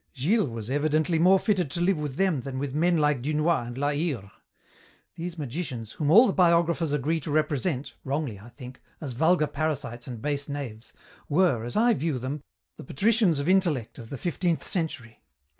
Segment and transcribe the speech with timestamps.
[0.15, 3.77] Gilles was evidently more fitted to live with them than with men like Dunois and
[3.77, 4.31] La Hire.
[5.15, 10.07] These magicians, whom all the biographers agree to represent wrongly, I think as vulgar parasites
[10.07, 10.91] and base knaves,
[11.29, 12.41] were, as I view them,
[12.77, 15.21] the patricians of intellect of the fifteenth century.